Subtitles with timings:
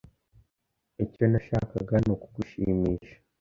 [1.03, 3.15] Icyo nashakaga nukugushimisha.